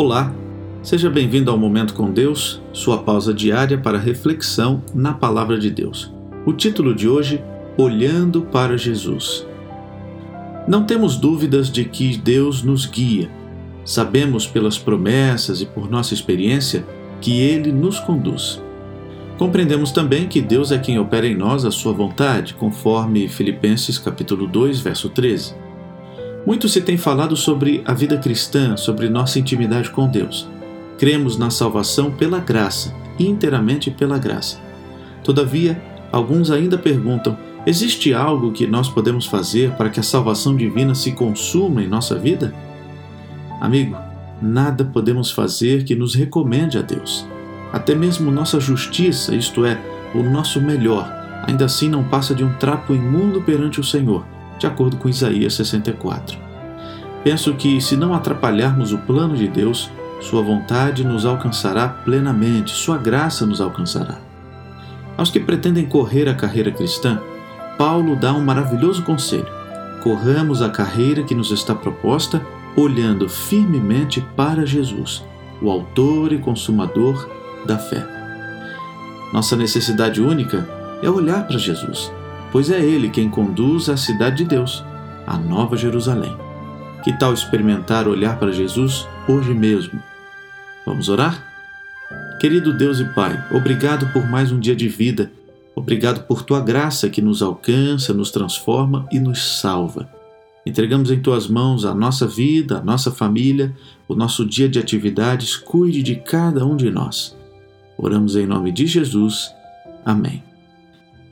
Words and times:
Olá, 0.00 0.32
seja 0.80 1.10
bem-vindo 1.10 1.50
ao 1.50 1.58
Momento 1.58 1.92
com 1.92 2.12
Deus, 2.12 2.62
sua 2.72 2.98
pausa 2.98 3.34
diária 3.34 3.76
para 3.76 3.98
reflexão 3.98 4.80
na 4.94 5.12
Palavra 5.12 5.58
de 5.58 5.72
Deus. 5.72 6.14
O 6.46 6.52
título 6.52 6.94
de 6.94 7.08
hoje: 7.08 7.42
Olhando 7.76 8.42
para 8.42 8.78
Jesus. 8.78 9.44
Não 10.68 10.84
temos 10.84 11.16
dúvidas 11.16 11.68
de 11.68 11.84
que 11.84 12.16
Deus 12.16 12.62
nos 12.62 12.86
guia. 12.86 13.28
Sabemos 13.84 14.46
pelas 14.46 14.78
promessas 14.78 15.60
e 15.60 15.66
por 15.66 15.90
nossa 15.90 16.14
experiência 16.14 16.86
que 17.20 17.40
Ele 17.40 17.72
nos 17.72 17.98
conduz. 17.98 18.62
Compreendemos 19.36 19.90
também 19.90 20.28
que 20.28 20.40
Deus 20.40 20.70
é 20.70 20.78
quem 20.78 20.96
opera 21.00 21.26
em 21.26 21.36
nós 21.36 21.64
a 21.64 21.72
sua 21.72 21.92
vontade, 21.92 22.54
conforme 22.54 23.26
Filipenses 23.26 23.98
capítulo 23.98 24.46
2, 24.46 24.78
verso 24.78 25.08
13. 25.08 25.56
Muito 26.48 26.66
se 26.66 26.80
tem 26.80 26.96
falado 26.96 27.36
sobre 27.36 27.82
a 27.84 27.92
vida 27.92 28.16
cristã, 28.16 28.74
sobre 28.74 29.10
nossa 29.10 29.38
intimidade 29.38 29.90
com 29.90 30.08
Deus. 30.08 30.48
Cremos 30.96 31.36
na 31.36 31.50
salvação 31.50 32.10
pela 32.10 32.38
graça, 32.40 32.94
inteiramente 33.18 33.90
pela 33.90 34.16
graça. 34.16 34.58
Todavia, 35.22 35.78
alguns 36.10 36.50
ainda 36.50 36.78
perguntam: 36.78 37.36
existe 37.66 38.14
algo 38.14 38.50
que 38.50 38.66
nós 38.66 38.88
podemos 38.88 39.26
fazer 39.26 39.72
para 39.72 39.90
que 39.90 40.00
a 40.00 40.02
salvação 40.02 40.56
divina 40.56 40.94
se 40.94 41.12
consuma 41.12 41.82
em 41.82 41.86
nossa 41.86 42.14
vida? 42.14 42.54
Amigo, 43.60 43.94
nada 44.40 44.86
podemos 44.86 45.30
fazer 45.30 45.84
que 45.84 45.94
nos 45.94 46.14
recomende 46.14 46.78
a 46.78 46.80
Deus. 46.80 47.26
Até 47.74 47.94
mesmo 47.94 48.30
nossa 48.30 48.58
justiça, 48.58 49.36
isto 49.36 49.66
é, 49.66 49.78
o 50.14 50.22
nosso 50.22 50.62
melhor, 50.62 51.12
ainda 51.46 51.66
assim 51.66 51.90
não 51.90 52.04
passa 52.04 52.34
de 52.34 52.42
um 52.42 52.54
trapo 52.54 52.94
imundo 52.94 53.42
perante 53.42 53.80
o 53.80 53.84
Senhor 53.84 54.24
de 54.58 54.66
acordo 54.66 54.96
com 54.96 55.08
Isaías 55.08 55.54
64. 55.54 56.38
Penso 57.22 57.54
que, 57.54 57.80
se 57.80 57.96
não 57.96 58.14
atrapalharmos 58.14 58.92
o 58.92 58.98
plano 58.98 59.36
de 59.36 59.48
Deus, 59.48 59.90
Sua 60.20 60.42
vontade 60.42 61.04
nos 61.04 61.24
alcançará 61.24 61.88
plenamente, 61.88 62.72
Sua 62.72 62.98
graça 62.98 63.46
nos 63.46 63.60
alcançará. 63.60 64.18
Aos 65.16 65.30
que 65.30 65.40
pretendem 65.40 65.86
correr 65.86 66.28
a 66.28 66.34
carreira 66.34 66.70
cristã, 66.70 67.20
Paulo 67.76 68.16
dá 68.16 68.32
um 68.32 68.44
maravilhoso 68.44 69.02
conselho: 69.02 69.48
corramos 70.02 70.60
a 70.62 70.70
carreira 70.70 71.22
que 71.22 71.34
nos 71.34 71.50
está 71.50 71.74
proposta 71.74 72.42
olhando 72.76 73.28
firmemente 73.28 74.20
para 74.36 74.66
Jesus, 74.66 75.24
o 75.62 75.70
Autor 75.70 76.32
e 76.32 76.38
Consumador 76.38 77.28
da 77.66 77.78
fé. 77.78 78.06
Nossa 79.32 79.56
necessidade 79.56 80.20
única 80.20 80.68
é 81.02 81.10
olhar 81.10 81.46
para 81.46 81.58
Jesus 81.58 82.10
pois 82.52 82.70
é 82.70 82.80
Ele 82.80 83.10
quem 83.10 83.28
conduz 83.28 83.88
à 83.88 83.96
cidade 83.96 84.38
de 84.38 84.44
Deus, 84.44 84.84
a 85.26 85.36
Nova 85.36 85.76
Jerusalém. 85.76 86.34
Que 87.02 87.12
tal 87.12 87.32
experimentar 87.32 88.08
olhar 88.08 88.38
para 88.38 88.52
Jesus 88.52 89.06
hoje 89.28 89.54
mesmo? 89.54 90.02
Vamos 90.84 91.08
orar? 91.08 91.46
Querido 92.40 92.72
Deus 92.72 93.00
e 93.00 93.04
Pai, 93.04 93.42
obrigado 93.52 94.12
por 94.12 94.28
mais 94.28 94.52
um 94.52 94.58
dia 94.58 94.74
de 94.74 94.88
vida. 94.88 95.30
Obrigado 95.74 96.26
por 96.26 96.42
tua 96.42 96.60
graça 96.60 97.08
que 97.08 97.22
nos 97.22 97.40
alcança, 97.40 98.12
nos 98.12 98.30
transforma 98.30 99.06
e 99.12 99.20
nos 99.20 99.60
salva. 99.60 100.08
Entregamos 100.66 101.10
em 101.10 101.20
tuas 101.20 101.48
mãos 101.48 101.84
a 101.84 101.94
nossa 101.94 102.26
vida, 102.26 102.78
a 102.78 102.82
nossa 102.82 103.10
família, 103.10 103.74
o 104.06 104.14
nosso 104.14 104.44
dia 104.44 104.68
de 104.68 104.78
atividades. 104.78 105.56
Cuide 105.56 106.02
de 106.02 106.16
cada 106.16 106.66
um 106.66 106.76
de 106.76 106.90
nós. 106.90 107.36
Oramos 107.96 108.36
em 108.36 108.46
nome 108.46 108.70
de 108.70 108.86
Jesus. 108.86 109.50
Amém. 110.04 110.47